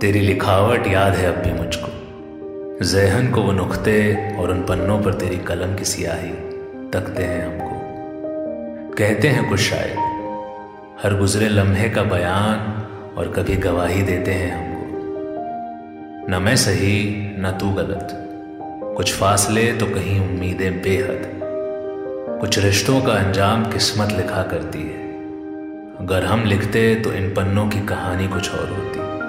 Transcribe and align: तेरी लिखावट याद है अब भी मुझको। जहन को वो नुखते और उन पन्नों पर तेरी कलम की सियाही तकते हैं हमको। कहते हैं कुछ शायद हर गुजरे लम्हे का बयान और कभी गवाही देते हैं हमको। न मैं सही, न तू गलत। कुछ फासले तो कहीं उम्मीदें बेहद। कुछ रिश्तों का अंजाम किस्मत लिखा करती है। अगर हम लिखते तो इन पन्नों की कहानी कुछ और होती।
तेरी 0.00 0.20
लिखावट 0.20 0.86
याद 0.86 1.12
है 1.12 1.26
अब 1.26 1.42
भी 1.42 1.52
मुझको। 1.52 1.88
जहन 2.84 3.30
को 3.30 3.42
वो 3.42 3.52
नुखते 3.52 4.16
और 4.36 4.50
उन 4.50 4.62
पन्नों 4.62 5.02
पर 5.02 5.14
तेरी 5.14 5.36
कलम 5.36 5.74
की 5.74 5.84
सियाही 5.84 6.30
तकते 6.90 7.22
हैं 7.22 7.46
हमको। 7.46 7.80
कहते 8.94 9.28
हैं 9.28 9.48
कुछ 9.48 9.60
शायद 9.60 9.96
हर 11.02 11.18
गुजरे 11.18 11.48
लम्हे 11.48 11.90
का 11.90 12.02
बयान 12.02 12.82
और 13.18 13.28
कभी 13.28 13.56
गवाही 13.56 14.02
देते 14.02 14.30
हैं 14.30 14.52
हमको। 14.52 14.96
न 16.28 16.42
मैं 16.42 16.56
सही, 16.56 17.14
न 17.38 17.56
तू 17.60 17.70
गलत। 17.70 18.08
कुछ 18.96 19.14
फासले 19.14 19.72
तो 19.72 19.86
कहीं 19.86 20.20
उम्मीदें 20.20 20.82
बेहद। 20.82 21.40
कुछ 22.40 22.58
रिश्तों 22.58 23.00
का 23.00 23.12
अंजाम 23.12 23.64
किस्मत 23.64 24.08
लिखा 24.12 24.42
करती 24.42 24.82
है। 24.82 25.10
अगर 25.96 26.24
हम 26.24 26.44
लिखते 26.44 26.94
तो 26.94 27.12
इन 27.12 27.34
पन्नों 27.34 27.68
की 27.68 27.80
कहानी 27.80 28.28
कुछ 28.28 28.54
और 28.54 28.68
होती। 28.68 29.19